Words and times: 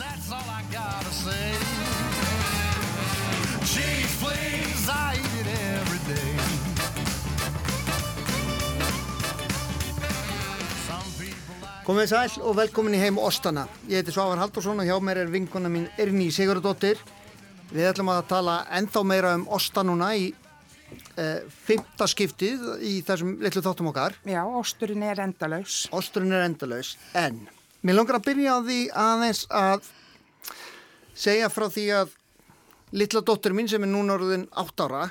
that's 0.00 0.32
all 0.32 0.48
I 0.48 0.62
gotta 0.72 1.12
say. 1.12 1.46
Cheese, 3.70 4.14
please, 4.22 4.84
I 4.88 5.20
eat 5.20 5.36
it 5.42 5.48
every 5.76 6.00
day. 6.08 6.32
Some 10.88 11.08
people 11.20 11.54
like 11.60 11.84
Komið 11.86 12.10
sæl 12.14 12.40
og 12.42 12.56
velkomin 12.56 12.96
í 12.96 13.02
heim 13.02 13.20
Óstana. 13.20 13.66
Ég 13.90 14.00
heiti 14.00 14.14
Svavar 14.16 14.40
Haldursson 14.40 14.80
og 14.80 14.88
hjá 14.88 14.96
mér 15.04 15.24
er 15.24 15.32
vinkona 15.32 15.70
mín 15.72 15.88
Erni 16.00 16.30
Sigurðardóttir. 16.34 16.98
Við 17.70 17.92
ætlum 17.92 18.10
að 18.10 18.24
tala 18.32 18.60
ennþá 18.80 19.04
meira 19.06 19.36
um 19.38 19.46
Ósta 19.52 19.84
núna 19.86 20.14
í 20.18 20.32
uh, 20.32 21.38
fymta 21.68 22.08
skiptið 22.10 22.66
í 22.82 22.96
þessum 23.06 23.36
litlu 23.44 23.62
þáttum 23.62 23.92
okkar. 23.92 24.16
Já, 24.26 24.42
osturinn 24.42 25.04
er 25.06 25.22
endalaus. 25.28 25.84
Ósturinn 25.94 26.34
er 26.34 26.48
endalaus, 26.48 26.96
en 27.14 27.44
mér 27.86 27.96
langar 27.98 28.18
að 28.20 28.26
byrja 28.28 28.56
á 28.56 28.58
því 28.66 28.78
aðeins 29.04 29.42
að 29.50 29.88
segja 31.16 31.48
frá 31.52 31.66
því 31.72 31.84
að 32.00 32.14
litla 32.96 33.22
dóttur 33.26 33.54
mín 33.56 33.68
sem 33.70 33.82
er 33.86 33.90
núna 33.92 34.16
orðin 34.18 34.46
átt 34.58 34.82
ára, 34.84 35.04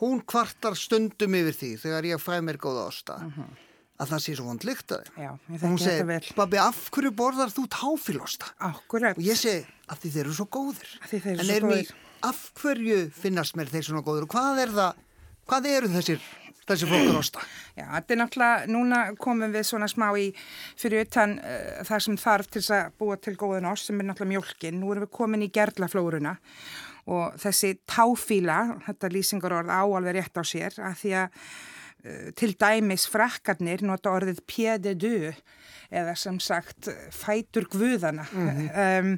hún 0.00 0.20
kvartar 0.28 0.76
stundum 0.78 1.34
yfir 1.34 1.56
því 1.58 1.70
þegar 1.82 2.06
ég 2.12 2.22
fæ 2.22 2.36
mér 2.44 2.60
góða 2.62 2.84
Ósta. 2.90 3.16
að 3.98 4.12
það 4.12 4.20
sé 4.22 4.34
svo 4.38 4.44
vond 4.46 4.62
lykt 4.62 4.92
að 4.94 5.00
þeim. 5.08 5.14
Já, 5.24 5.30
ég 5.50 5.62
Og 5.64 5.70
hún 5.72 5.78
vel. 6.06 6.20
babbi, 6.38 6.58
af 6.62 6.76
hverju 6.94 7.10
borðar 7.18 7.50
þú 7.50 7.64
táfílosta? 7.74 8.46
Akkurat. 8.62 9.16
Og 9.18 9.24
ég 9.26 9.34
segi, 9.40 9.64
af 9.90 9.98
því 9.98 10.10
þeir 10.14 10.20
eru 10.28 10.34
svo 10.38 10.46
góðir. 10.54 10.92
Af 11.02 11.08
því 11.10 11.18
þeir 11.24 11.32
eru 11.32 11.40
en 11.40 11.48
svo 11.48 11.56
er 11.56 11.66
mér, 11.66 11.80
góðir. 11.82 11.90
af 12.30 12.38
hverju 12.62 12.98
finnast 13.18 13.56
mér 13.58 13.72
þeir 13.72 13.82
svona 13.88 14.04
góðir 14.06 14.22
og 14.28 14.30
hvað 14.36 14.60
er 14.62 14.70
það, 14.78 15.02
hvað 15.50 15.66
eru 15.72 15.90
þessir, 15.96 16.20
þessir 16.68 16.90
flokkar 16.92 17.20
osta? 17.20 17.44
Já, 17.76 17.84
þetta 17.86 18.14
er 18.14 18.20
náttúrulega, 18.22 18.68
núna 18.74 19.00
komum 19.20 19.54
við 19.54 19.66
svona 19.68 19.88
smá 19.90 20.08
í 20.20 20.28
fyrir 20.78 21.06
utan 21.06 21.38
uh, 21.38 21.80
það 21.88 22.04
sem 22.06 22.20
þarf 22.20 22.52
til 22.56 22.64
að 22.76 22.92
búa 23.00 23.16
til 23.22 23.36
góðan 23.40 23.70
ost 23.72 23.88
sem 23.88 23.98
er 24.00 24.08
náttúrulega 24.10 24.34
mjólkin. 24.36 24.78
Nú 24.80 24.92
erum 24.92 25.06
við 25.06 25.14
komin 25.20 25.46
í 25.46 25.50
gerlaflóruna 25.54 26.36
og 27.08 27.40
þessi 27.40 27.72
táfíla, 27.88 28.60
þetta 28.84 29.12
lýsingarorð 29.14 29.72
á 29.72 29.82
alveg 29.82 30.18
rétt 30.18 30.40
á 30.40 30.44
sér, 30.44 30.76
að 30.84 30.98
því 31.02 31.14
að 31.22 31.42
til 32.38 32.52
dæmis 32.54 33.08
frakkarnir 33.10 33.82
nota 33.82 34.12
orðið 34.14 34.44
pied 34.46 34.84
de 34.84 34.94
deux 34.94 35.40
eða 35.88 36.14
sem 36.20 36.36
sagt 36.42 36.90
fætur 37.14 37.66
guðana. 37.72 38.26
um, 38.32 39.14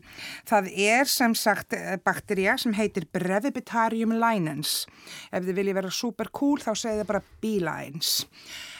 það 0.48 0.70
er 0.86 1.08
sem 1.10 1.34
sagt 1.38 1.74
eh, 1.74 1.96
baktería 2.04 2.56
sem 2.60 2.74
heitir 2.78 3.08
Brevibitarium 3.12 4.14
linens. 4.22 4.84
Ef 5.32 5.44
þið 5.46 5.58
viljið 5.60 5.80
vera 5.80 5.94
super 5.94 6.30
cool 6.34 6.62
þá 6.62 6.72
segið 6.74 7.02
þið 7.02 7.08
bara 7.10 7.24
B-lines. 7.42 8.12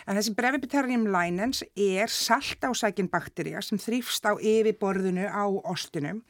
En 0.07 0.19
þessi 0.19 0.37
Brevibitarium 0.39 1.09
linens 1.11 1.65
er 1.75 2.11
saltásækin 2.15 3.11
baktería 3.11 3.63
sem 3.65 3.81
þrýfst 3.81 4.27
á 4.27 4.39
yfirborðinu 4.39 5.27
á 5.27 5.45
ostinum 5.71 6.23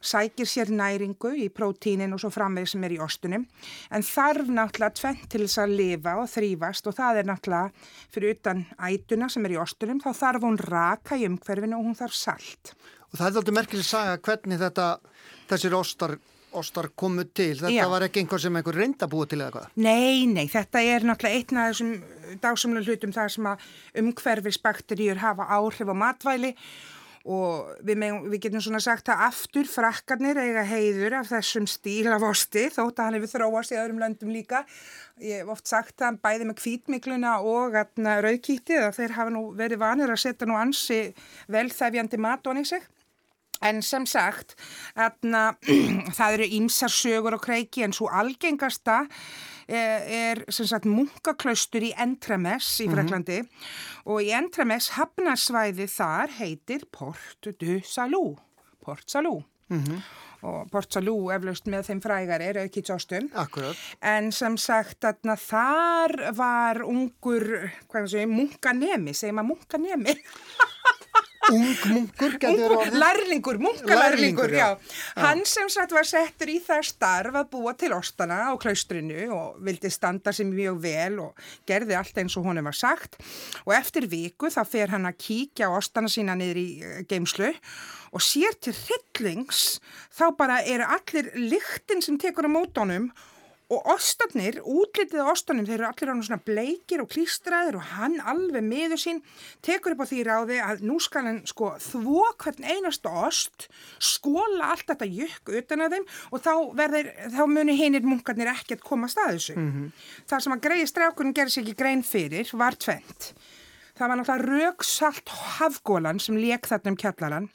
sækir 0.00 0.48
sér 0.48 0.70
næringu 0.74 1.32
í 1.36 1.48
prótínin 1.54 2.14
og 2.14 2.22
svo 2.22 2.30
framvegð 2.34 2.72
sem 2.72 2.84
er 2.86 2.96
í 2.96 3.00
ostunum 3.02 3.46
en 3.90 4.06
þarf 4.06 4.50
náttúrulega 4.50 4.96
tvent 5.00 5.26
til 5.32 5.44
þess 5.44 5.62
að 5.64 5.74
lifa 5.80 6.16
og 6.22 6.30
þrýfast 6.32 6.90
og 6.90 6.98
það 6.98 7.20
er 7.22 7.30
náttúrulega 7.30 7.88
fyrir 8.14 8.36
utan 8.36 8.64
ætuna 8.90 9.30
sem 9.32 9.48
er 9.48 9.56
í 9.56 9.60
ostunum 9.62 10.02
þá 10.04 10.10
þarf 10.22 10.48
hún 10.48 10.60
raka 10.62 11.18
í 11.18 11.26
umhverfinu 11.28 11.78
og 11.78 11.90
hún 11.90 11.98
þarf 11.98 12.16
salt. 12.16 12.74
Og 13.08 13.16
það 13.18 13.28
er 13.28 13.38
alltaf 13.40 13.56
merkileg 13.56 13.88
saga 13.88 14.18
hvernig 14.20 14.60
þetta, 14.60 14.88
þessir 15.48 15.76
ostar, 15.78 16.14
ostar 16.58 16.90
komu 16.92 17.24
til. 17.24 17.54
Þetta 17.56 17.72
Já. 17.72 17.88
var 17.88 18.04
ekki 18.04 18.22
einhver 18.22 18.42
sem 18.42 18.58
einhver 18.60 18.76
reynda 18.76 19.08
búið 19.08 19.32
til 19.32 19.40
eða 19.40 19.54
hvað. 19.54 19.70
Nei, 19.80 20.26
nei, 20.28 20.44
þetta 20.52 20.82
er 20.84 21.08
náttúrulega 21.08 21.40
einn 21.40 21.62
af 21.62 21.72
þessum 21.72 21.94
dásamlega 22.44 22.92
hlutum 22.92 23.16
þar 23.16 23.32
sem 23.32 23.48
að 23.48 23.66
umhverfisbakteríur 24.02 25.22
hafa 25.22 25.48
áhrif 25.56 25.88
á 25.88 25.96
matvæli 25.96 26.52
og 27.28 27.72
við, 27.84 27.98
megum, 28.00 28.26
við 28.32 28.42
getum 28.46 28.62
svona 28.64 28.80
sagt 28.80 29.10
að 29.12 29.24
aftur 29.26 29.68
frakkarnir 29.68 30.40
eiga 30.40 30.64
heiður 30.64 31.18
af 31.20 31.30
þessum 31.32 31.66
stíl 31.68 32.08
af 32.14 32.24
osti 32.24 32.66
þótt 32.72 32.98
að 32.98 33.08
hann 33.08 33.18
hefur 33.18 33.32
þróast 33.34 33.74
í 33.74 33.80
öðrum 33.80 34.00
löndum 34.00 34.32
líka. 34.32 34.62
Ég 35.20 35.42
hef 35.42 35.52
oft 35.52 35.68
sagt 35.68 35.98
það 36.00 36.20
bæði 36.24 36.48
með 36.48 36.60
kvítmikluna 36.62 37.34
og 37.44 37.76
rauðkítið 37.76 38.86
að 38.86 39.00
þeir 39.00 39.16
hafa 39.18 39.34
nú 39.34 39.44
verið 39.58 39.82
vanir 39.82 40.14
að 40.14 40.22
setja 40.24 40.48
nú 40.48 40.56
ansi 40.56 41.02
velþæfjandi 41.52 42.22
mat 42.24 42.48
onni 42.48 42.64
sig. 42.68 42.86
En 43.58 43.82
sem 43.82 44.04
sagt, 44.06 44.54
atna, 44.94 45.50
það 46.16 46.36
eru 46.36 46.50
ýmsar 46.60 46.92
sögur 46.94 47.36
og 47.36 47.42
kreiki 47.42 47.82
en 47.84 47.94
svo 47.96 48.06
algengasta 48.14 49.02
er, 49.68 50.04
er 50.08 50.42
sem 50.52 50.68
sagt 50.68 50.88
munkaklaustur 50.88 51.84
í 51.84 51.92
Entremes 52.00 52.70
í 52.82 52.88
Freklandi 52.90 53.42
og 54.08 54.22
í 54.24 54.32
Entremes 54.36 54.92
hafnarsvæði 54.96 55.88
þar 55.92 56.34
heitir 56.38 56.86
Port 56.92 57.50
du 57.60 57.78
Salou, 57.84 58.38
Port 58.84 59.06
Salou. 59.10 59.42
Og 60.38 60.68
Port 60.70 60.94
Salou 60.94 61.28
eflaust 61.34 61.66
með 61.68 61.88
þeim 61.90 62.00
frægari, 62.00 62.52
rauðkýtsostum. 62.56 63.26
Akkurat. 63.36 63.80
En 64.06 64.30
sem 64.32 64.54
sagt, 64.60 65.02
atna, 65.04 65.34
þar 65.36 66.14
var 66.38 66.80
ungur, 66.86 67.68
munkanemi, 68.30 69.16
segir 69.18 69.34
maður 69.36 69.56
munkanemi? 69.56 70.14
Ung 71.48 71.68
munkur 71.94 72.34
getur 72.40 72.74
orðið. 72.76 72.96
lærlingur, 73.00 73.58
munkalærlingur, 73.62 74.50
Lærlingur, 74.50 74.52
já. 74.52 74.68
já. 74.76 75.22
Hann 75.22 75.44
sem 75.48 75.68
sagt 75.72 75.94
var 75.96 76.04
settur 76.08 76.50
í 76.52 76.58
það 76.64 76.82
starf 76.90 77.38
að 77.40 77.48
búa 77.54 77.72
til 77.78 77.92
ostana 77.96 78.40
á 78.48 78.52
klaustrinu 78.60 79.28
og 79.34 79.56
vildi 79.64 79.90
standa 79.90 80.32
sig 80.32 80.46
mjög 80.50 80.82
vel 80.82 81.18
og 81.28 81.32
gerði 81.68 81.96
allt 81.96 82.20
eins 82.20 82.36
og 82.36 82.44
honum 82.50 82.68
var 82.68 82.76
sagt. 82.76 83.16
Og 83.64 83.72
eftir 83.76 84.08
viku 84.10 84.50
þá 84.52 84.60
fer 84.68 84.88
hann 84.92 85.08
að 85.08 85.18
kíkja 85.24 85.70
á 85.72 85.76
ostana 85.78 86.08
sína 86.12 86.36
niður 86.38 86.60
í 86.60 86.68
eh, 86.82 87.00
geymslu 87.08 87.54
og 88.12 88.20
sér 88.24 88.54
til 88.60 88.76
hryllings 88.76 89.80
þá 90.16 90.30
bara 90.36 90.62
eru 90.64 90.84
allir 90.84 91.32
lyktin 91.36 92.00
sem 92.04 92.16
tekur 92.20 92.48
á 92.48 92.50
mótónum 92.52 93.08
Og 93.08 93.16
ostarnir, 93.68 94.62
útlitið 94.64 95.20
á 95.20 95.28
ostarnum, 95.28 95.66
þeir 95.68 95.82
eru 95.82 95.88
allir 95.90 96.12
ánum 96.12 96.22
svona 96.24 96.40
bleikir 96.40 97.02
og 97.02 97.10
klístraðir 97.12 97.76
og 97.76 97.84
hann 97.92 98.16
alveg 98.24 98.64
miður 98.64 99.00
sín 99.02 99.20
tekur 99.64 99.92
upp 99.92 100.04
á 100.04 100.10
því 100.10 100.22
ráði 100.24 100.60
að 100.64 100.86
nú 100.88 100.96
skal 101.04 101.26
hann 101.26 101.42
sko 101.48 101.74
þvó 101.84 102.24
hvern 102.40 102.64
einasta 102.64 103.12
ost, 103.26 103.68
skóla 104.00 104.72
allt 104.72 104.88
þetta 104.88 105.10
jökk 105.12 105.52
utan 105.60 105.84
að 105.84 105.98
þeim 105.98 106.08
og 106.32 106.44
þá, 106.46 106.52
verður, 106.80 107.12
þá 107.36 107.42
muni 107.52 107.76
hinir 107.76 108.08
munkarnir 108.08 108.52
ekkert 108.54 108.84
koma 108.88 109.10
að 109.12 109.34
þessu. 109.34 109.58
Það 110.32 110.44
sem 110.46 110.56
að 110.56 110.64
greiði 110.64 110.90
strákurinn 110.94 111.36
gerði 111.36 111.56
sér 111.58 111.66
ekki 111.66 111.78
grein 111.84 112.02
fyrir 112.06 112.56
var 112.56 112.76
tvent. 112.80 113.32
Það 113.98 114.08
var 114.08 114.20
náttúrulega 114.20 114.68
röksalt 114.70 115.30
hafgólan 115.58 116.20
sem 116.22 116.36
lék 116.38 116.68
þarna 116.70 116.92
um 116.92 116.96
kjallaran 116.96 117.48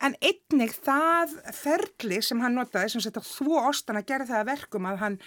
En 0.00 0.14
einnig 0.24 0.72
það 0.80 1.34
ferli 1.52 2.20
sem 2.24 2.40
hann 2.40 2.56
notaði 2.56 2.94
sem 2.94 3.02
sett 3.04 3.18
að 3.20 3.28
þvó 3.28 3.66
ostana 3.68 4.04
gerði 4.06 4.30
það 4.32 4.42
að 4.42 4.52
verkum 4.54 4.86
að 4.88 5.02
hann 5.02 5.18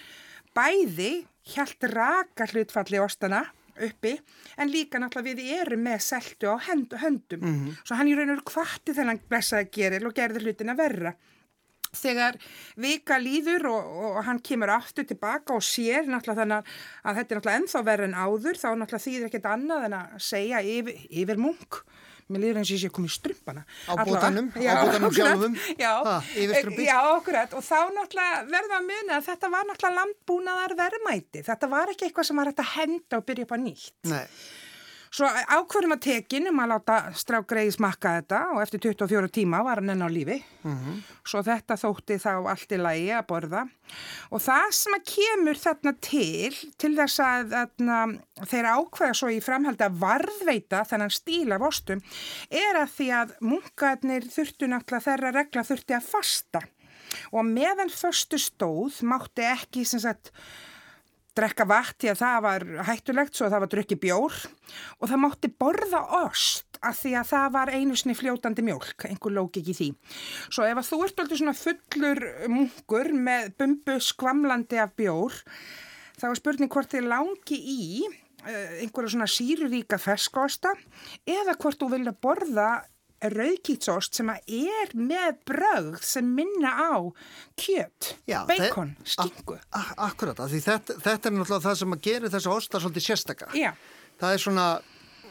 bæði 0.58 1.12
hjælt 1.54 1.86
raka 1.92 2.48
hlutfalli 2.50 3.02
ostana 3.04 3.44
uppi 3.74 4.14
en 4.62 4.72
líka 4.72 5.00
náttúrulega 5.02 5.38
við 5.38 5.62
erum 5.62 5.86
með 5.86 6.02
seltu 6.06 6.50
á 6.50 6.58
hend, 6.68 6.94
höndum. 7.02 7.46
Svo 7.84 7.98
hann 7.98 8.10
í 8.10 8.16
raun 8.18 8.30
og 8.30 8.38
veru 8.38 8.50
kvatti 8.50 8.96
þennan 8.98 9.22
blessaði 9.30 9.70
geril 9.74 10.10
og 10.10 10.18
gerði 10.18 10.44
hlutina 10.44 10.76
verra. 10.78 11.14
Þegar 11.94 12.40
vika 12.82 13.20
líður 13.22 13.68
og, 13.70 13.90
og 14.06 14.24
hann 14.26 14.40
kemur 14.42 14.72
aftur 14.74 15.06
tilbaka 15.06 15.54
og 15.54 15.62
sér 15.66 16.08
náttúrulega 16.10 16.42
þannig 16.42 16.72
að 17.04 17.20
þetta 17.20 17.36
er 17.36 17.38
náttúrulega 17.38 17.60
ennþá 17.62 17.84
verra 17.90 18.08
en 18.10 18.18
áður 18.18 18.58
þá 18.58 18.70
náttúrulega 18.72 19.06
þýðir 19.06 19.28
ekkert 19.28 19.52
annað 19.52 19.86
en 19.90 19.98
að 20.00 20.16
segja 20.30 20.64
yfir, 20.66 21.04
yfir 21.22 21.42
munk. 21.42 21.84
Mér 22.34 22.44
líður 22.44 22.60
eins 22.62 22.72
og 22.72 22.76
ég 22.76 22.82
sé 22.84 22.90
að 22.90 22.96
koma 22.98 23.10
í 23.10 23.14
strumpana. 23.14 23.64
Á 23.86 23.94
bótanum, 24.10 24.50
á 24.58 24.74
bótanum 24.84 25.14
sjálfum. 25.18 25.56
Já, 25.80 25.92
Ha, 26.08 26.16
já, 26.88 26.98
akkurat. 27.14 27.54
Og 27.60 27.64
þá 27.68 27.78
náttúrulega 28.00 28.42
verðum 28.52 28.76
að 28.80 28.90
muna 28.90 29.20
að 29.20 29.30
þetta 29.30 29.52
var 29.54 29.70
náttúrulega 29.70 30.00
landbúnaðar 30.02 30.76
verðmæti. 30.84 31.46
Þetta 31.48 31.72
var 31.76 31.94
ekki 31.94 32.10
eitthvað 32.10 32.30
sem 32.32 32.42
var 32.42 32.52
hægt 32.52 32.64
að 32.66 32.74
henda 32.78 33.22
og 33.22 33.26
byrja 33.30 33.48
upp 33.48 33.56
á 33.56 33.60
nýtt. 33.64 33.94
Nei. 34.12 34.26
Svo 35.14 35.28
ákvörðum 35.30 35.94
að 35.94 36.06
tekin 36.08 36.50
um 36.50 36.60
að 36.64 36.72
láta 36.72 36.96
strák 37.14 37.46
greiði 37.46 37.76
smakka 37.76 38.16
þetta 38.16 38.38
og 38.56 38.62
eftir 38.64 38.82
24 38.88 39.30
tíma 39.36 39.60
var 39.62 39.78
hann 39.78 39.94
enn 39.94 40.02
á 40.02 40.10
lífi. 40.10 40.40
Svo 41.22 41.44
þetta 41.46 41.78
þótti 41.78 42.18
þá 42.24 42.32
allt 42.50 42.74
í 42.74 42.80
lagi 42.82 43.12
að 43.14 43.28
borða. 43.30 43.62
Og 44.34 44.42
það 44.42 44.66
sem 44.80 44.98
að 44.98 45.06
kemur 45.12 45.62
þarna 45.62 45.94
til, 46.02 46.50
til 46.82 46.92
þess 46.98 47.22
að, 47.22 47.54
að 47.60 48.18
þeir 48.50 48.72
ákveða 48.74 49.20
svo 49.22 49.30
í 49.30 49.40
framhaldi 49.46 49.86
að 49.86 50.02
varðveita 50.02 50.82
þennan 50.90 51.14
stíl 51.14 51.54
af 51.54 51.68
ostum, 51.70 52.02
er 52.50 52.82
að 52.82 52.98
því 52.98 53.10
að 53.22 53.38
munkarnir 53.46 54.30
þurftu 54.34 54.72
náttúrulega 54.72 55.12
þeirra 55.12 55.36
regla 55.38 55.68
þurfti 55.70 56.00
að 56.00 56.10
fasta. 56.10 56.66
Og 57.30 57.46
meðan 57.46 57.94
föstu 57.94 58.42
stóð 58.42 59.04
mátti 59.06 59.46
ekki 59.46 59.86
sem 59.86 60.02
sagt 60.02 60.34
drekka 61.38 61.66
vatn 61.70 62.00
því 62.04 62.12
að 62.12 62.22
það 62.22 62.38
var 62.46 62.66
hættulegt 62.90 63.38
svo 63.38 63.50
það 63.50 63.64
var 63.64 63.72
drukki 63.74 63.98
bjór 64.02 64.38
og 65.00 65.10
það 65.10 65.22
mátti 65.24 65.52
borða 65.64 66.02
ost 66.24 66.74
að 66.84 67.00
því 67.00 67.14
að 67.20 67.30
það 67.32 67.48
var 67.56 67.72
einu 67.74 67.98
sinni 67.98 68.16
fljótandi 68.18 68.66
mjólk, 68.66 69.06
einhver 69.08 69.36
lók 69.38 69.60
ekki 69.60 69.72
í 69.72 69.78
því. 69.78 69.90
Svo 70.52 70.68
ef 70.68 70.82
að 70.82 70.90
þú 70.90 71.00
ert 71.06 71.24
alltaf 71.24 71.40
svona 71.40 71.56
fullur 71.58 72.22
munkur 72.52 73.12
með 73.16 73.54
bumbu 73.62 73.98
skvamlandi 74.04 74.82
af 74.84 74.92
bjór, 75.00 75.38
þá 76.20 76.26
er 76.30 76.42
spurning 76.42 76.74
hvort 76.74 76.92
þið 76.92 77.10
langi 77.14 77.60
í 77.60 77.86
uh, 78.04 78.74
einhverja 78.84 79.16
svona 79.16 79.30
síruríka 79.32 80.00
ferskosta 80.02 80.74
eða 81.24 81.56
hvort 81.56 81.80
þú 81.80 81.94
vilja 81.96 82.16
borða 82.26 82.70
rauðkýtsost 83.34 84.18
sem 84.20 84.30
að 84.34 84.56
er 84.68 84.94
með 85.00 85.38
brögð 85.48 86.00
sem 86.04 86.28
minna 86.36 86.72
á 86.76 86.94
kjöt, 87.60 88.14
Já, 88.28 88.42
bacon, 88.50 88.96
þe- 89.00 89.14
skingu. 89.16 89.58
Akkurat, 89.98 90.38
þetta, 90.52 90.98
þetta 91.04 91.30
er 91.30 91.36
náttúrulega 91.38 91.66
það 91.68 91.78
sem 91.84 91.96
að 91.98 92.02
gera 92.10 92.32
þessa 92.34 92.56
osta 92.58 92.82
svolítið 92.84 93.08
sérstaka. 93.08 93.52
Já. 93.58 93.72
Það 94.20 94.34
er 94.38 94.44
svona, 94.44 94.68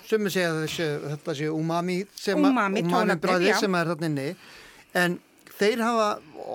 sumir 0.08 0.32
segja 0.34 0.52
að 0.54 0.62
þessi, 0.66 0.88
þetta 1.12 1.36
sé 1.38 1.50
umami, 1.52 1.98
Umami, 2.36 2.82
bragðið 3.22 3.52
já. 3.52 3.58
sem 3.60 3.74
er 3.78 3.92
þarna 3.92 4.10
inni, 4.12 4.28
en 5.02 5.18
þeir 5.58 5.82
hafa 5.84 6.08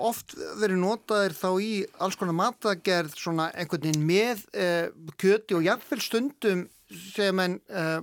oft 0.08 0.34
verið 0.60 0.80
notaðir 0.82 1.32
þá 1.38 1.48
í 1.64 1.72
alls 2.04 2.16
konar 2.20 2.36
matagerð 2.36 3.14
svona 3.16 3.46
einhvern 3.56 3.86
veginn 3.86 4.04
með 4.06 4.42
eh, 4.52 4.88
kjöti 5.16 5.56
og 5.56 5.64
jafnvel 5.64 6.00
stundum 6.04 6.66
sem 7.14 7.40
en 7.40 7.56
eh, 7.68 8.00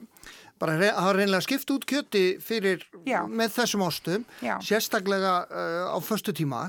bara 0.66 0.92
hafa 0.98 1.14
reynilega 1.16 1.46
skipt 1.46 1.72
út 1.76 1.86
kjöti 1.88 2.24
fyrir 2.44 2.86
Já. 3.06 3.22
með 3.30 3.54
þessum 3.60 3.86
ostum, 3.86 4.26
Já. 4.42 4.58
sérstaklega 4.66 5.36
eh, 5.46 5.84
á 5.94 5.98
föstu 6.02 6.34
tíma. 6.36 6.68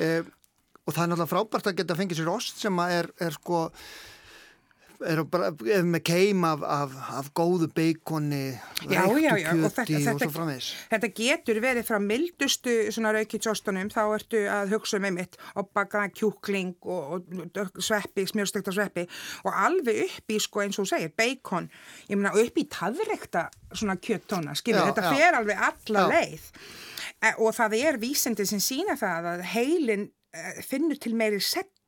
Uh, 0.00 0.24
og 0.82 0.94
það 0.96 1.02
er 1.04 1.10
náttúrulega 1.12 1.30
frábært 1.30 1.68
að 1.68 1.76
geta 1.78 1.94
fengið 1.98 2.18
sér 2.22 2.30
ost 2.32 2.62
sem 2.62 2.78
að 2.82 2.94
er, 2.96 3.08
er 3.22 3.36
sko 3.36 3.58
er 5.08 5.22
bara, 5.28 5.50
er 5.66 5.86
með 5.86 6.02
keim 6.08 6.44
af, 6.46 6.62
af, 6.66 6.94
af 7.18 7.30
góðu 7.36 7.68
já. 9.18 9.32
reyktu 9.36 9.56
Og 9.58 9.64
þetta, 9.66 9.84
kjöti 9.88 9.98
og, 9.98 10.06
þetta, 10.06 10.24
svo 10.24 10.34
framvegis 10.36 10.68
þetta 10.92 11.10
getur 11.18 11.60
verið 11.64 11.88
frá 11.88 11.98
mildustu 12.02 12.76
svona 12.94 13.14
raukitsostunum, 13.16 13.90
þá 13.92 14.02
ertu 14.06 14.42
að 14.52 14.76
hugsa 14.76 15.00
um 15.00 15.08
einmitt 15.10 15.38
obbaka, 15.62 16.06
kjúkling 16.16 16.74
og, 16.82 17.26
og 17.62 17.82
sveppi, 17.82 18.26
smjörstekta 18.30 18.74
sveppi 18.74 19.06
og 19.46 19.52
alveg 19.66 20.04
upp 20.06 20.34
í, 20.34 20.40
sko, 20.42 20.64
eins 20.64 20.78
og 20.78 20.86
þú 20.86 20.94
segir, 20.94 21.14
bacon, 21.18 21.68
ég 22.08 22.18
meina 22.18 22.34
upp 22.42 22.58
í 22.58 22.66
taðrekta 22.72 23.48
svona 23.72 23.98
kjöttóna, 24.00 24.56
skilur, 24.58 24.82
Já, 24.82 24.90
þetta 24.90 25.06
já. 25.06 25.12
fer 25.16 25.38
alveg 25.38 25.62
alla 25.68 26.02
Já. 26.02 26.10
leið 26.16 26.48
e, 27.22 27.32
og 27.38 27.54
það 27.56 27.78
er 27.80 28.00
vísindi 28.02 28.46
sem 28.48 28.62
sína 28.62 28.96
það 29.00 29.30
að 29.32 29.46
heilin 29.54 30.08
e, 30.08 30.44
finnur 30.66 31.00
til 31.00 31.14
meiri 31.18 31.40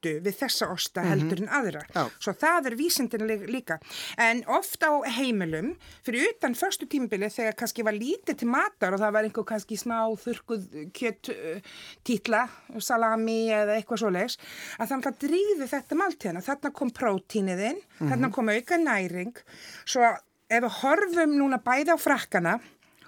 settu 0.04 0.20
við 0.24 0.36
þessa 0.38 0.66
osta 0.72 1.02
heldur 1.06 1.40
en 1.42 1.48
aðra. 1.48 1.82
Já. 1.94 2.04
Svo 2.20 2.32
það 2.36 2.66
er 2.70 2.76
vísindin 2.76 3.24
lí- 3.26 3.46
líka. 3.48 3.78
En 4.18 4.42
ofta 4.46 4.86
á 4.92 4.94
heimilum, 5.16 5.76
fyrir 6.04 6.28
utan 6.34 6.54
förstu 6.54 6.86
tímabili 6.86 7.28
þegar 7.30 7.54
kannski 7.56 7.84
var 7.84 7.92
lítið 7.92 8.36
til 8.38 8.48
matar 8.48 8.92
og 8.94 9.00
það 9.00 9.12
var 9.12 9.24
einhver 9.24 9.44
kannski 9.44 9.76
smá 9.78 10.02
þurkuð 10.16 10.92
kjött 10.92 11.30
títla, 12.04 12.48
salami 12.78 13.48
eða 13.50 13.78
eitthvað 13.80 14.02
svoleiðis, 14.04 14.38
að 14.78 14.88
þannig 14.92 15.06
að 15.10 15.18
drýði 15.24 15.68
þetta 15.72 15.94
máltíðana. 16.00 16.44
Þarna 16.44 16.72
kom 16.74 16.90
prótínið 16.90 17.64
inn, 17.70 17.80
þarna 18.00 18.32
kom 18.32 18.48
auka 18.48 18.76
næring. 18.76 19.34
Svo 19.84 20.02
ef 20.50 20.62
við 20.62 20.70
horfum 20.82 21.36
núna 21.38 21.58
bæði 21.62 21.94
á 21.94 21.98
frakkana, 21.98 22.60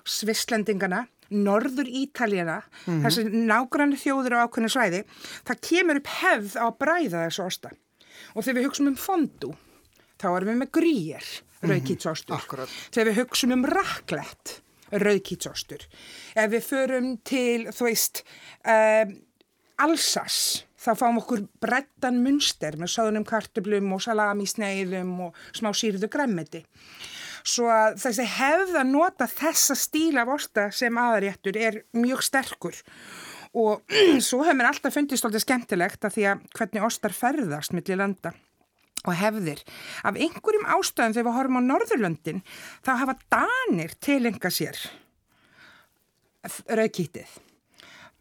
svisslendingana, 0.07 1.07
norður 1.35 1.89
Ítaljana, 2.03 2.61
þessi 2.87 3.27
nágrann 3.31 3.97
þjóður 3.99 4.39
á 4.39 4.45
ákveðinu 4.47 4.73
svæði, 4.73 5.03
það 5.49 5.63
kemur 5.71 6.01
upp 6.03 6.13
hefð 6.21 6.59
á 6.61 6.65
að 6.67 6.79
bræða 6.83 7.25
þessu 7.27 7.47
osta. 7.47 7.73
Og 8.35 8.45
þegar 8.45 8.59
við 8.59 8.69
hugsaum 8.69 8.93
um 8.93 9.01
fondú, 9.01 9.53
þá 10.21 10.29
erum 10.33 10.53
við 10.53 10.61
með 10.63 10.73
grýjar, 10.79 11.33
rauðkýtsostur. 11.67 12.37
Akkúrat. 12.39 12.79
Þegar 12.95 13.11
við 13.11 13.21
hugsaum 13.23 13.57
um 13.57 13.67
raclette, 13.73 14.61
rauðkýtsostur. 14.95 15.87
Ef 16.39 16.53
við 16.55 16.67
förum 16.69 17.11
til, 17.27 17.67
þú 17.75 17.89
veist, 17.91 18.23
um, 18.63 19.17
Alsas, 19.85 20.65
þá 20.81 20.93
fáum 20.97 21.19
okkur 21.21 21.43
brettan 21.61 22.23
munster 22.25 22.79
með 22.81 22.95
söðunum 22.95 23.27
kartöblum 23.29 23.91
og 23.93 24.01
salamisneiðum 24.07 25.11
og 25.27 25.41
smá 25.57 25.69
sýrðu 25.77 26.09
græmmiti. 26.13 26.63
Svo 27.47 27.69
að 27.71 28.01
þessi 28.03 28.27
hefð 28.27 28.81
að 28.81 28.91
nota 28.91 29.29
þessa 29.31 29.77
stíla 29.79 30.25
af 30.25 30.33
osta 30.35 30.67
sem 30.75 30.99
aðaréttur 30.99 31.59
er 31.61 31.81
mjög 31.95 32.25
sterkur 32.27 32.81
og 33.57 33.95
svo 34.27 34.43
hefur 34.43 34.59
mér 34.59 34.73
alltaf 34.73 34.97
fundist 34.97 35.23
stoltið 35.23 35.47
skemmtilegt 35.47 36.05
að 36.05 36.17
því 36.17 36.27
að 36.33 36.43
hvernig 36.59 36.89
ostar 36.89 37.15
ferðast 37.17 37.77
millir 37.77 38.01
landa 38.03 38.35
og 39.07 39.15
hefðir. 39.15 39.63
Af 40.03 40.19
einhverjum 40.19 40.67
ástöðum 40.67 41.15
þegar 41.15 41.29
við 41.29 41.37
horfum 41.39 41.61
á 41.63 41.69
Norðurlöndin 41.71 42.45
þá 42.83 42.93
hafa 43.05 43.19
Danir 43.31 43.95
tilenga 44.03 44.51
sér 44.51 44.81
raukítið. 46.67 47.31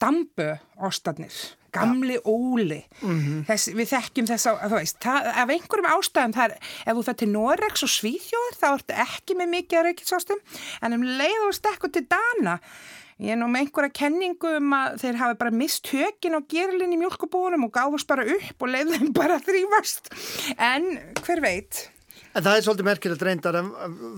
Dambö 0.05 0.49
ostarnir, 0.85 1.35
gamli 1.73 2.17
óli, 2.29 2.83
Þess, 3.47 3.71
við 3.75 3.89
þekkjum 3.91 4.27
þess 4.29 4.49
að, 4.51 4.59
þú 4.69 4.77
veist, 4.77 4.99
það, 5.03 5.29
af 5.41 5.53
einhverjum 5.55 5.87
ástæðum 5.91 6.35
þar, 6.35 6.53
ef 6.61 6.91
þú 6.91 7.05
fyrir 7.07 7.17
til 7.21 7.29
Norex 7.31 7.85
og 7.87 7.91
Svíþjóður 7.95 8.59
þá 8.59 8.67
ertu 8.69 8.99
ekki 9.05 9.39
með 9.39 9.49
mikið 9.55 9.79
að 9.79 9.87
raukitsástum, 9.89 10.43
en 10.85 10.97
um 10.99 11.07
leið 11.21 11.47
og 11.47 11.57
stekku 11.57 11.89
til 11.91 12.05
Dana, 12.13 12.59
ég 13.17 13.33
er 13.33 13.41
nú 13.41 13.49
með 13.49 13.65
einhverja 13.65 13.95
kenningu 14.03 14.53
um 14.59 14.77
að 14.77 15.01
þeir 15.01 15.19
hafi 15.23 15.39
bara 15.41 15.57
mist 15.63 15.89
hökin 15.89 16.37
á 16.37 16.41
gerlinn 16.53 16.95
í 16.95 17.01
mjölkubúunum 17.01 17.67
og 17.67 17.75
gáfust 17.75 18.07
bara 18.13 18.27
upp 18.37 18.61
og 18.61 18.71
leiðum 18.71 19.11
bara 19.17 19.39
að 19.39 19.49
þrýfast, 19.49 20.13
en 20.55 20.93
hver 21.25 21.43
veit... 21.43 21.85
En 22.35 22.43
það 22.43 22.57
er 22.57 22.65
svolítið 22.65 22.87
merkilegt 22.89 23.23
reyndar 23.23 23.55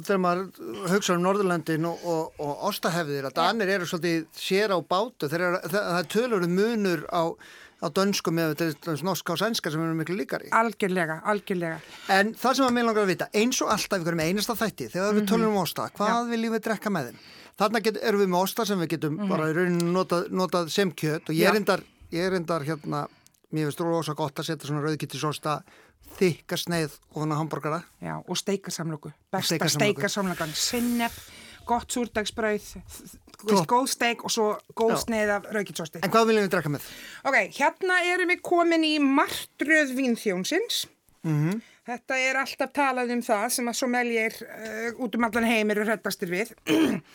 þegar 0.08 0.20
maður 0.24 0.88
hugsa 0.90 1.14
um 1.14 1.22
Norðurlandin 1.22 1.86
og, 1.86 2.02
og, 2.02 2.40
og 2.42 2.64
ostahefðir 2.72 3.28
að 3.30 3.36
Danir 3.38 3.72
eru 3.76 3.86
svolítið 3.90 4.24
sér 4.34 4.74
á 4.74 4.78
bátu 4.82 5.30
eru, 5.30 5.52
það, 5.70 5.90
er 6.00 6.10
tölur 6.10 6.46
munur 6.50 7.04
á, 7.14 7.30
á 7.78 7.88
dönsku 7.94 8.34
með 8.34 8.56
þetta 8.64 8.96
norska 9.06 9.36
og 9.36 9.42
sænska 9.44 9.70
sem 9.70 9.84
eru 9.86 10.00
miklu 10.00 10.18
líkari. 10.18 10.50
Algjörlega, 10.50 11.20
algjörlega. 11.30 11.78
En 12.16 12.34
það 12.34 12.58
sem 12.58 12.70
að 12.72 12.76
mér 12.80 12.90
langar 12.90 13.06
að 13.06 13.14
vita, 13.14 13.30
eins 13.38 13.62
og 13.62 13.74
alltaf 13.76 14.02
ykkur 14.02 14.18
með 14.18 14.34
einasta 14.34 14.58
þætti, 14.64 14.92
þegar 14.98 15.18
við 15.20 15.30
tölum 15.36 15.54
um 15.54 15.62
osta, 15.62 15.90
hvað 16.00 16.34
viljum 16.34 16.58
við 16.58 16.66
drekka 16.72 16.94
með 16.98 17.12
þeim? 17.12 17.26
Þarna 17.58 17.86
get, 17.86 18.02
erum 18.06 18.24
við 18.24 18.34
með 18.34 18.48
osta 18.48 18.66
sem 18.70 18.82
við 18.82 18.96
getum 18.96 19.22
bara 19.30 19.52
í 19.52 19.58
rauninu 19.58 19.94
notað, 19.94 20.32
notað 20.34 20.74
sem 20.74 20.90
kjöt 20.90 21.30
og 21.30 21.38
ég 21.38 21.46
Já. 21.46 21.54
er 21.54 21.62
endar, 21.62 21.86
ég 22.14 22.26
er 22.26 22.36
endar 22.38 22.66
hérna, 22.66 23.06
mér 23.54 23.70
finnst 23.70 23.82
rosa 23.86 24.18
gott 24.18 24.42
að 24.42 24.50
setja 24.50 24.70
svona 24.70 24.84
rauðkittisosta 24.86 25.62
þykka 26.18 26.58
sneið 26.60 26.96
ofan 27.14 27.34
á 27.34 27.40
hambúrgara. 27.40 27.82
Já, 28.02 28.16
og 28.20 28.40
steikasamlöku. 28.40 29.12
Besta 29.34 29.70
steikasamlökan. 29.70 30.54
Sinneb, 30.58 31.14
gott 31.68 31.94
súrdagsbrauð, 31.94 32.68
góð 33.70 33.88
steik 33.92 34.26
og 34.26 34.34
svo 34.34 34.50
góð 34.78 34.96
Já. 34.96 35.00
sneið 35.06 35.34
af 35.38 35.50
raukitsósti. 35.54 36.02
En 36.04 36.14
hvað 36.14 36.30
viljum 36.32 36.48
við 36.48 36.54
drekka 36.56 36.74
með? 36.74 36.92
Ok, 37.28 37.40
hérna 37.60 38.02
erum 38.14 38.34
við 38.34 38.44
komin 38.46 38.86
í 38.88 38.96
martröð 39.04 39.96
vínþjónsins. 39.98 40.86
Mhm. 41.24 41.62
Þetta 41.88 42.18
er 42.20 42.36
alltaf 42.36 42.72
talað 42.76 43.12
um 43.16 43.22
það 43.24 43.46
sem 43.56 43.68
að 43.72 43.76
sommeljir 43.80 44.34
uh, 44.44 45.04
út 45.06 45.14
um 45.16 45.24
allan 45.24 45.46
heim 45.48 45.70
eru 45.72 45.86
hrettastir 45.88 46.28
við. 46.34 46.52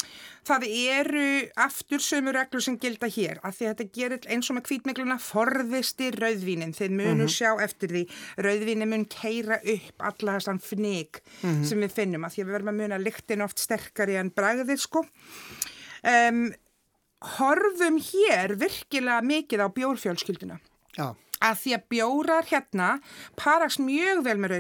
það 0.47 0.65
eru 0.69 1.27
aftur 1.65 2.03
sömu 2.03 2.33
reglur 2.35 2.65
sem 2.65 2.79
gilda 2.81 3.09
hér 3.13 3.41
að 3.43 3.59
því 3.59 3.67
að 3.67 3.73
þetta 3.73 3.99
gerir 3.99 4.29
eins 4.35 4.51
og 4.51 4.57
með 4.59 4.67
kvítmikluna 4.69 5.19
forðisti 5.23 6.11
rauðvínin. 6.17 6.75
Þeir 6.77 6.97
munu 6.99 7.29
sjá 7.31 7.51
eftir 7.63 7.95
því. 7.95 8.03
Rauðvínin 8.47 8.91
mun 8.91 9.07
keira 9.13 9.61
upp 9.61 10.07
alla 10.11 10.37
þessan 10.39 10.63
fnig 10.63 11.23
sem 11.43 11.85
við 11.85 11.95
finnum 11.95 12.27
að 12.27 12.35
því 12.35 12.43
að 12.43 12.51
við 12.51 12.57
verðum 12.59 12.73
að 12.75 12.81
muna 12.83 13.01
lyktin 13.03 13.47
oft 13.47 13.63
sterkari 13.63 14.19
en 14.21 14.33
bragðið 14.35 14.83
sko. 14.83 15.05
Um, 16.03 16.49
horfum 17.39 18.01
hér 18.03 18.57
virkilega 18.59 19.23
mikið 19.23 19.63
á 19.63 19.69
bjórfjölskylduna. 19.77 20.59
Já, 20.99 21.13
að 21.43 21.61
því 21.63 21.75
að 21.77 21.87
bjórar 21.95 22.49
hérna 22.49 22.89
parast 23.39 23.83
mjög 23.83 24.25
vel 24.27 24.39
með 24.43 24.57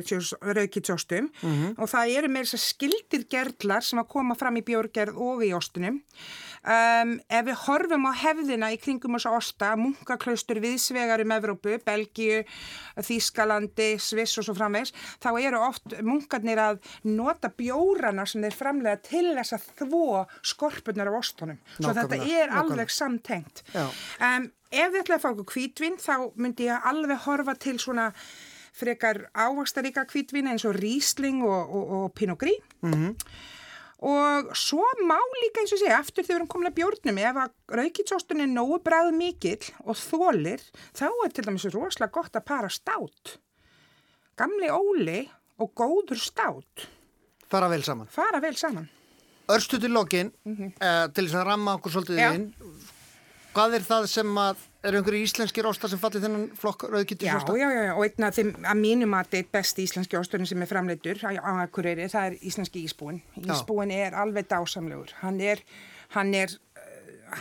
raukitsóstum 0.58 1.30
og 1.76 1.90
það 1.90 2.14
eru 2.18 2.32
með 2.32 2.46
þess 2.46 2.58
að 2.58 2.64
skildir 2.66 3.26
gerlar 3.30 3.86
sem 3.86 4.02
að 4.02 4.10
koma 4.14 4.38
fram 4.38 4.58
í 4.60 4.64
bjórgerð 4.66 5.20
og 5.22 5.44
í 5.46 5.52
ostunum. 5.56 6.02
Um, 6.62 7.16
ef 7.26 7.42
við 7.49 7.57
horfum 7.64 8.04
á 8.07 8.12
hefðina 8.14 8.69
í 8.71 8.76
kringum 8.78 9.16
þess 9.16 9.26
að 9.26 9.37
osta, 9.40 9.71
munkaklaustur 9.81 10.61
viðsvegar 10.62 11.25
um 11.25 11.33
Evrópu, 11.35 11.73
Belgíu, 11.83 12.45
Þýskalandi, 13.02 13.88
Sviss 13.99 14.38
og 14.38 14.47
svo 14.47 14.54
framvegs, 14.54 14.92
þá 15.19 15.28
eru 15.42 15.59
oft 15.66 15.97
munkarnir 16.07 16.61
að 16.62 16.78
nota 17.11 17.50
bjórana 17.59 18.26
sem 18.31 18.45
þeir 18.47 18.54
framlega 18.61 19.00
til 19.09 19.25
þess 19.40 19.57
að 19.59 19.66
þvó 19.83 20.04
skorpunar 20.52 21.11
af 21.11 21.19
ostunum. 21.19 21.59
Svo 21.81 21.90
þetta 21.90 22.07
Nákvæmlega, 22.07 22.31
er 22.45 22.52
nákvæmlega. 22.52 22.62
alveg 22.62 22.95
samtengt. 22.95 23.62
Um, 23.75 24.47
ef 24.71 24.92
við 24.95 25.00
ætlaði 25.02 25.19
að 25.19 25.25
fá 25.26 25.31
okkur 25.35 25.50
kvítvin 25.57 25.99
þá 25.99 26.14
myndi 26.38 26.69
ég 26.71 26.87
alveg 26.92 27.25
horfa 27.26 27.57
til 27.59 27.78
svona 27.83 28.12
frekar 28.73 29.25
ávastaríka 29.35 30.07
kvítvin 30.09 30.47
eins 30.54 30.62
og 30.64 30.78
Riesling 30.78 31.42
og, 31.45 31.75
og, 31.75 31.90
og 31.99 32.14
Pinot 32.14 32.38
Gris. 32.40 32.62
Mhm. 32.87 33.16
Og 34.02 34.49
svo 34.59 34.82
má 35.06 35.18
líka 35.38 35.62
eins 35.62 35.75
og 35.76 35.78
segja, 35.78 36.00
aftur 36.02 36.25
þegar 36.25 36.32
við 36.32 36.40
erum 36.40 36.50
komin 36.50 36.71
að 36.73 36.78
bjórnum, 36.80 37.21
ef 37.23 37.37
að 37.44 37.76
raukitsóstun 37.78 38.42
er 38.42 38.50
nógu 38.50 38.80
bræð 38.82 39.12
mikill 39.14 39.68
og 39.85 39.94
þólir, 40.00 40.64
þá 40.99 41.06
er 41.11 41.37
til 41.37 41.47
dæmis 41.47 41.68
rosalega 41.71 42.16
gott 42.16 42.40
að 42.40 42.49
para 42.50 42.73
stát. 42.73 43.37
Gamli 44.40 44.73
óli 44.75 45.21
og 45.62 45.71
góður 45.78 46.18
stát 46.18 46.88
fara 47.52 47.68
vel 47.68 47.85
saman. 47.85 48.09
fara 48.09 48.40
vel 48.40 48.56
saman. 48.56 48.88
Örstu 49.52 49.78
til 49.80 49.92
lokin, 49.92 50.32
eh, 50.47 51.06
til 51.14 51.26
þess 51.26 51.38
að 51.40 51.47
ramma 51.50 51.76
okkur 51.76 51.92
svolítið 51.97 52.35
inn. 52.35 52.47
Hvað 53.52 53.76
er 53.76 53.85
það 53.85 54.06
sem 54.09 54.38
að, 54.40 54.61
eru 54.88 55.00
einhverju 55.00 55.26
íslenskir 55.26 55.66
ostar 55.68 55.92
sem 55.92 56.00
falli 56.00 56.23
þennan 56.23 56.47
flokk 56.56 56.87
Já, 56.87 56.92
rauðkittisosta? 56.94 57.56
já, 57.61 57.66
já, 57.68 57.82
já, 57.88 57.92
og 57.92 58.04
einn 58.06 58.26
af 58.28 58.38
þeim 58.38 58.52
að 58.64 58.80
mínu 58.80 59.09
mati 59.12 59.40
eitt 59.42 59.52
besti 59.52 59.85
íslenski 59.85 60.16
ásturinn 60.16 60.49
sem 60.49 60.64
er 60.64 60.71
framleitur 60.71 61.21
á 61.21 61.52
Akureyri, 61.61 62.09
það 62.09 62.30
er 62.30 62.38
íslenski 62.49 62.85
ísbúin. 62.87 63.21
Ísbúin 63.44 63.92
er 63.92 64.16
alveg 64.16 64.49
dásamlegur. 64.49 65.12
Hann 65.21 65.40
er, 65.44 65.61
hann 66.16 66.32
er 66.35 66.56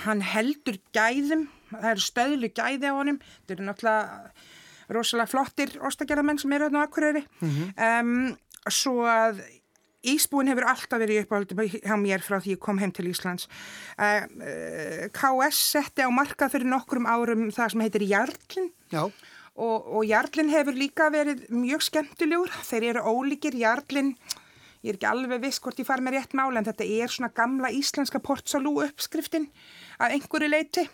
hann 0.06 0.22
heldur 0.24 0.78
gæðum, 0.96 1.48
það 1.72 1.90
eru 1.94 2.04
stöðlu 2.06 2.52
gæði 2.56 2.92
á 2.92 2.94
honum, 2.96 3.20
þetta 3.42 3.56
eru 3.58 3.68
náttúrulega 3.68 4.32
rosalega 4.92 5.32
flottir 5.32 5.74
ostagerðamenn 5.88 6.40
sem 6.42 6.54
eru 6.56 6.68
hérna 6.68 6.84
á 6.84 6.88
Akureyri. 6.88 7.24
um, 7.42 8.36
svo 8.70 9.06
að 9.08 9.42
Ísbúin 10.02 10.50
hefur 10.50 10.66
alltaf 10.66 10.98
verið 10.98 11.22
uppáhaldum 11.22 11.60
hjá 11.70 11.94
mér 12.02 12.24
frá 12.26 12.40
því 12.42 12.56
ég 12.56 12.62
kom 12.62 12.80
heim 12.82 12.94
til 12.96 13.06
Íslands. 13.12 13.46
Uh, 14.02 14.26
uh, 14.42 15.04
KS 15.14 15.60
setti 15.76 16.02
á 16.02 16.10
markað 16.10 16.56
fyrir 16.56 16.72
nokkrum 16.72 17.06
árum 17.06 17.52
það 17.54 17.74
sem 17.74 17.84
heitir 17.86 18.06
Jarlinn 18.10 18.72
Já, 18.90 19.04
og, 19.06 19.78
og 19.86 20.08
Jarlinn 20.10 20.50
hefur 20.50 20.78
líka 20.78 21.12
verið 21.14 21.46
mjög 21.54 21.86
skemmtilegur. 21.86 22.50
Þeir 22.66 22.88
eru 22.96 23.14
ólíkir 23.14 23.60
Jarlinn, 23.62 24.16
ég 24.82 24.96
er 24.96 24.98
ekki 24.98 25.12
alveg 25.12 25.46
viss 25.46 25.62
hvort 25.62 25.78
ég 25.78 25.90
far 25.90 26.02
með 26.02 26.18
rétt 26.18 26.34
máli 26.38 26.58
en 26.58 26.70
þetta 26.72 26.90
er 26.98 27.14
svona 27.14 27.30
gamla 27.38 27.70
íslenska 27.78 28.24
portsalú 28.26 28.80
uppskriftin 28.88 29.52
að 30.02 30.18
einhverju 30.18 30.50
leiti. 30.50 30.88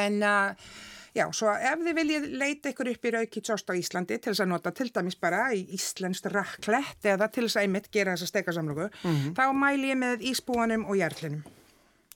En 0.00 0.22
uh, 0.24 0.72
já, 1.14 1.24
svo 1.32 1.52
ef 1.54 1.82
þið 1.86 1.96
viljið 1.98 2.28
leita 2.40 2.72
ykkur 2.72 2.90
upp 2.92 3.06
í 3.08 3.12
raukitsost 3.14 3.70
á 3.70 3.74
Íslandi 3.78 4.18
til 4.18 4.32
þess 4.32 4.44
að 4.44 4.50
nota 4.52 4.72
til 4.74 4.88
dæmis 4.94 5.16
bara 5.20 5.46
í 5.54 5.64
íslenskt 5.76 6.26
raclette 6.32 7.14
eða 7.14 7.28
til 7.32 7.46
þess 7.46 7.58
að 7.60 7.66
einmitt 7.68 7.90
gera 7.94 8.16
þessa 8.16 8.30
stekasamlöku, 8.32 8.88
þá 9.36 9.44
mæli 9.54 9.92
ég 9.92 10.00
með 10.00 10.24
ísbúanum 10.32 10.86
og 10.88 10.98
Jarlinum. 10.98 11.44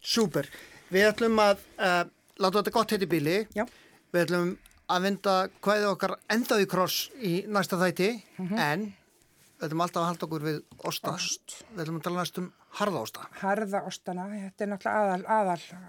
súper. 0.03 0.49
Við 0.89 1.05
ætlum 1.11 1.37
að 1.43 1.59
uh, 1.77 2.05
láta 2.41 2.61
þetta 2.63 2.73
gott 2.73 2.93
heiti 2.95 3.07
bíli. 3.11 3.43
Já. 3.55 3.67
Við 4.15 4.23
ætlum 4.25 4.55
að 4.89 5.03
vinda 5.05 5.35
hvaðið 5.61 5.91
okkar 5.91 6.15
endaði 6.33 6.69
kross 6.71 7.11
í 7.21 7.33
næsta 7.47 7.77
þætti, 7.77 8.07
en 8.57 8.87
við 9.59 9.67
ætlum 9.69 9.83
alltaf 9.85 10.01
að 10.01 10.09
halda 10.09 10.27
okkur 10.29 10.47
við 10.47 10.63
osta. 10.89 11.13
Ost. 11.19 11.59
Við 11.75 11.83
ætlum 11.85 11.99
að 12.01 12.07
tala 12.07 12.23
næst 12.23 12.41
um 12.41 12.47
harðaosta. 12.79 13.27
Harða 13.43 13.83
ostana, 13.91 14.25
þetta 14.33 14.65
er 14.65 14.73
náttúrulega 14.73 15.05
aðal, 15.05 15.27
aðal, 15.37 15.85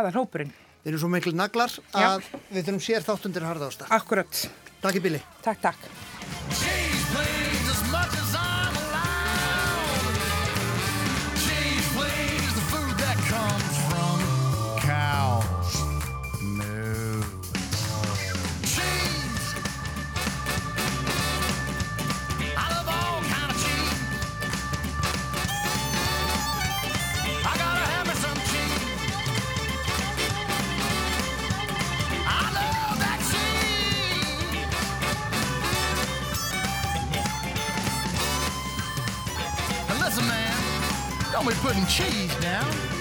aðal 0.00 0.14
hópurinn. 0.16 0.54
Við 0.82 0.92
erum 0.92 1.02
svo 1.02 1.10
miklu 1.12 1.34
naglar 1.36 1.74
að 1.98 2.28
við 2.52 2.62
þurfum 2.68 2.84
sér 2.84 3.06
þáttundir 3.06 3.48
harðaosta. 3.48 3.88
Akkurat. 3.94 4.44
Takk 4.82 5.00
í 5.00 5.04
bíli. 5.08 5.22
Takk, 5.42 5.60
takk. 5.70 6.17
Don't 41.38 41.46
be 41.46 41.54
putting 41.60 41.86
cheese 41.86 42.34
down. 42.40 42.97